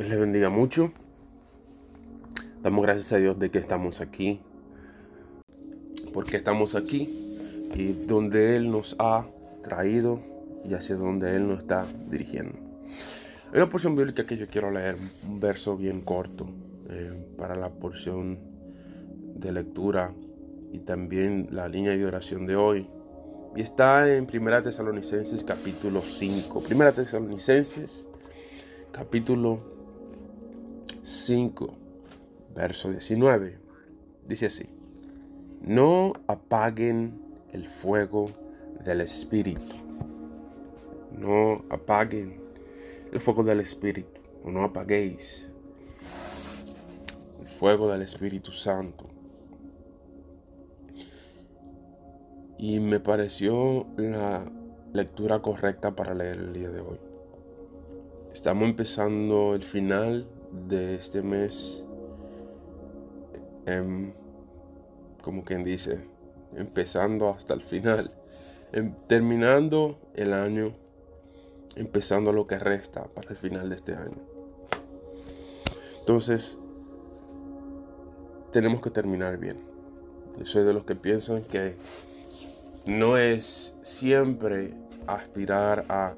[0.00, 0.92] Les bendiga mucho.
[2.62, 4.40] Damos gracias a Dios de que estamos aquí.
[6.14, 9.26] Porque estamos aquí y donde Él nos ha
[9.62, 10.20] traído
[10.64, 12.58] y hacia donde Él nos está dirigiendo.
[13.52, 14.96] Hay una porción bíblica que yo quiero leer,
[15.28, 16.48] un verso bien corto
[16.88, 18.38] eh, para la porción
[19.34, 20.14] de lectura
[20.72, 22.88] y también la línea de oración de hoy.
[23.54, 26.62] Y está en Primera Tesalonicenses capítulo 5.
[26.62, 28.06] Primera Tesalonicenses
[28.92, 29.78] capítulo
[31.10, 31.74] 5,
[32.54, 33.58] verso 19.
[34.26, 34.68] Dice así,
[35.60, 37.20] no apaguen
[37.52, 38.30] el fuego
[38.84, 39.74] del Espíritu.
[41.18, 42.40] No apaguen
[43.12, 44.20] el fuego del Espíritu.
[44.44, 45.50] no apaguéis
[47.40, 49.06] el fuego del Espíritu Santo.
[52.56, 54.44] Y me pareció la
[54.92, 57.00] lectura correcta para leer el día de hoy.
[58.32, 61.84] Estamos empezando el final de este mes,
[63.66, 64.12] em,
[65.22, 66.00] como quien dice,
[66.56, 68.10] empezando hasta el final,
[68.72, 70.74] em, terminando el año,
[71.76, 74.18] empezando lo que resta para el final de este año.
[76.00, 76.58] Entonces,
[78.52, 79.58] tenemos que terminar bien.
[80.38, 81.76] Yo soy de los que piensan que
[82.86, 84.74] no es siempre
[85.06, 86.14] aspirar a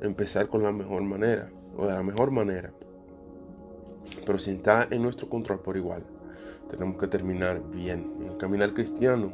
[0.00, 2.72] empezar con la mejor manera o de la mejor manera.
[4.24, 6.02] Pero si está en nuestro control por igual,
[6.70, 8.12] tenemos que terminar bien.
[8.20, 9.32] En el caminar cristiano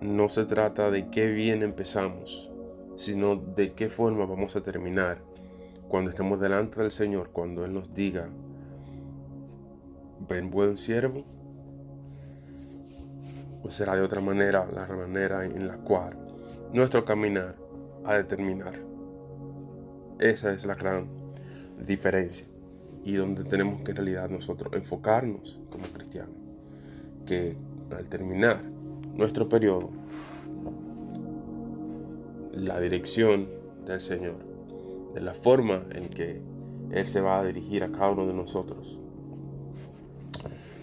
[0.00, 2.50] no se trata de qué bien empezamos,
[2.96, 5.18] sino de qué forma vamos a terminar
[5.88, 8.28] cuando estemos delante del Señor, cuando Él nos diga,
[10.28, 11.24] ven buen siervo,
[13.62, 16.18] o será de otra manera la manera en la cual
[16.72, 17.54] nuestro caminar
[18.04, 18.74] ha de terminar.
[20.18, 21.23] Esa es la gran
[21.78, 22.46] diferencia
[23.04, 26.34] y donde tenemos que en realidad nosotros enfocarnos como cristianos.
[27.26, 27.56] Que
[27.90, 28.62] al terminar
[29.14, 29.90] nuestro periodo,
[32.52, 33.48] la dirección
[33.86, 34.36] del Señor,
[35.14, 36.40] de la forma en que
[36.90, 38.98] Él se va a dirigir a cada uno de nosotros,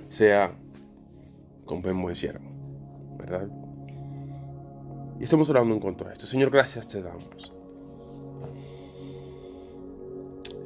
[0.09, 0.53] sea
[1.65, 2.45] buen buen siervo,
[3.17, 3.47] ¿verdad?
[5.19, 6.25] Y estamos hablando en cuanto a esto.
[6.25, 7.60] Señor, gracias te damos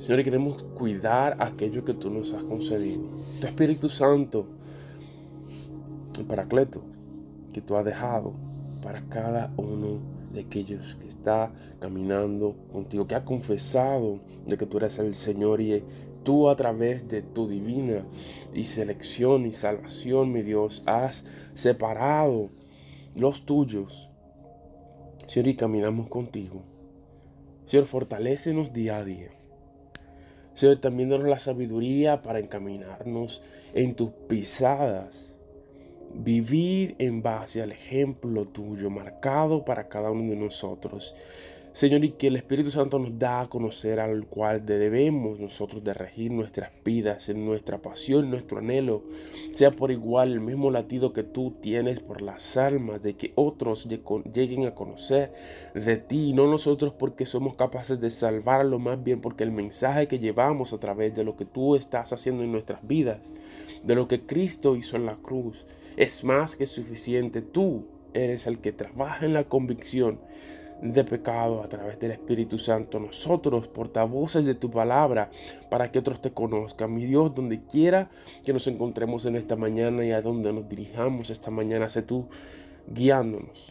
[0.05, 3.01] Señor, queremos cuidar aquello que tú nos has concedido.
[3.41, 4.45] Tu Espíritu Santo,
[6.19, 6.83] el Paracleto,
[7.51, 8.35] que tú has dejado
[8.83, 9.97] para cada uno
[10.31, 15.59] de aquellos que está caminando contigo, que ha confesado de que tú eres el Señor
[15.59, 15.81] y
[16.22, 18.05] tú a través de tu divina
[18.53, 22.51] y selección y salvación, mi Dios, has separado
[23.16, 24.11] los tuyos.
[25.25, 26.61] Señor, y caminamos contigo.
[27.66, 29.34] Señor, fortalécenos día a día.
[30.55, 33.43] Señor, también danos la sabiduría para encaminarnos
[33.73, 35.33] en tus pisadas.
[36.13, 41.13] Vivir en base al ejemplo tuyo marcado para cada uno de nosotros.
[41.75, 45.93] Señor, y que el Espíritu Santo nos da a conocer al cual debemos nosotros de
[45.93, 49.03] regir nuestras vidas, en nuestra pasión, nuestro anhelo,
[49.51, 53.89] sea por igual el mismo latido que tú tienes por las almas, de que otros
[54.33, 55.33] lleguen a conocer
[55.73, 60.19] de ti, no nosotros porque somos capaces de salvarlo, más bien porque el mensaje que
[60.19, 63.19] llevamos a través de lo que tú estás haciendo en nuestras vidas,
[63.83, 65.66] de lo que Cristo hizo en la cruz,
[65.97, 67.41] es más que suficiente.
[67.41, 67.83] Tú
[68.13, 70.19] eres el que trabaja en la convicción
[70.81, 72.99] de pecado a través del Espíritu Santo.
[72.99, 75.29] Nosotros, portavoces de tu palabra,
[75.69, 76.93] para que otros te conozcan.
[76.93, 78.09] Mi Dios, donde quiera
[78.43, 82.27] que nos encontremos en esta mañana y a donde nos dirijamos esta mañana, sé tú
[82.87, 83.67] guiándonos.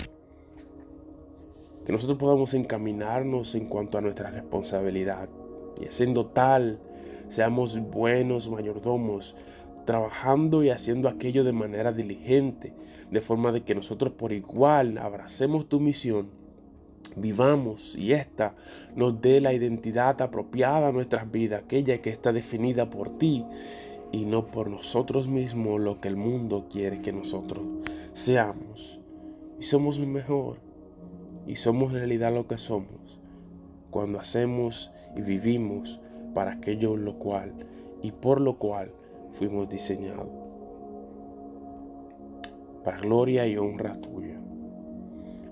[1.85, 5.29] Que nosotros podamos encaminarnos en cuanto a nuestra responsabilidad.
[5.81, 6.79] Y haciendo tal,
[7.29, 9.37] seamos buenos mayordomos,
[9.85, 12.73] trabajando y haciendo aquello de manera diligente,
[13.11, 16.44] de forma de que nosotros por igual abracemos tu misión
[17.17, 18.55] vivamos y esta
[18.97, 23.45] nos dé la identidad apropiada a nuestras vidas, aquella que está definida por ti
[24.13, 27.65] y no por nosotros mismos lo que el mundo quiere que nosotros
[28.13, 29.01] seamos.
[29.59, 30.59] Y somos mejor
[31.47, 33.21] y somos realidad lo que somos
[33.91, 36.01] cuando hacemos y vivimos
[36.35, 37.53] para aquello lo cual
[38.03, 38.91] y por lo cual
[39.39, 40.29] fuimos diseñados.
[42.83, 44.34] Para gloria y honra tuya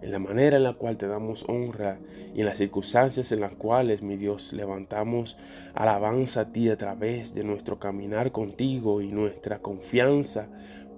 [0.02, 1.98] en la manera en la cual te damos honra
[2.34, 5.36] y en las circunstancias en las cuales, mi Dios, levantamos
[5.74, 10.48] alabanza a ti a través de nuestro caminar contigo y nuestra confianza,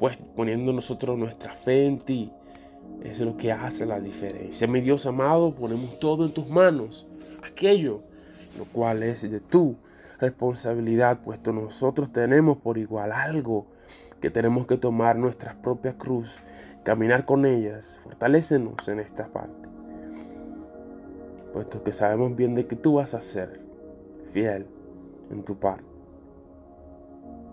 [0.01, 2.33] pues poniendo nosotros nuestra fe en ti,
[3.03, 4.67] es lo que hace la diferencia.
[4.67, 7.07] Mi Dios amado, ponemos todo en tus manos,
[7.43, 8.01] aquello
[8.59, 9.77] lo cual es de tu
[10.21, 13.67] responsabilidad, puesto nosotros tenemos por igual algo
[14.25, 16.39] que tenemos que tomar nuestra propia cruz,
[16.83, 19.69] caminar con ellas, fortalécenos en esta parte,
[21.53, 23.61] puesto que sabemos bien de que tú vas a ser
[24.33, 24.67] fiel
[25.31, 25.85] en tu parte,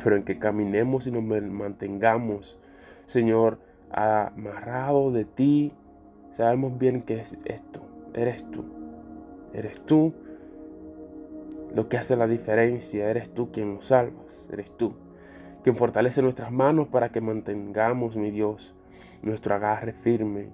[0.02, 2.58] pero en que caminemos y nos mantengamos,
[3.06, 3.60] Señor,
[3.90, 5.74] amarrado de ti,
[6.30, 7.82] sabemos bien que es esto,
[8.14, 8.64] eres tú,
[9.52, 10.14] eres tú
[11.76, 14.94] lo que hace la diferencia, eres tú quien nos salvas, eres tú
[15.64, 18.76] quien fortalece nuestras manos para que mantengamos, mi Dios,
[19.22, 20.50] nuestro agarre firme.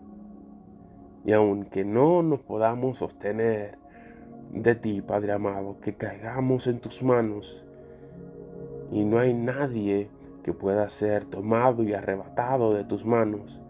[1.25, 3.77] Y aunque no nos podamos sostener
[4.51, 7.65] de ti, Padre amado, que caigamos en tus manos
[8.91, 10.09] y no hay nadie
[10.43, 13.61] que pueda ser tomado y arrebatado de tus manos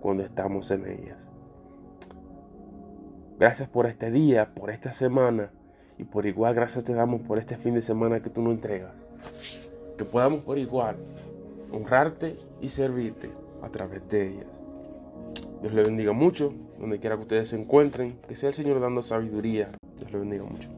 [0.00, 1.28] cuando estamos en ellas.
[3.38, 5.50] Gracias por este día, por esta semana
[5.98, 8.92] y por igual gracias te damos por este fin de semana que tú nos entregas.
[9.96, 10.96] Que podamos por igual
[11.72, 13.30] honrarte y servirte
[13.62, 14.46] a través de ellas.
[15.62, 18.18] Dios le bendiga mucho, donde quiera que ustedes se encuentren.
[18.28, 19.70] Que sea el Señor dando sabiduría.
[19.98, 20.75] Dios le bendiga mucho.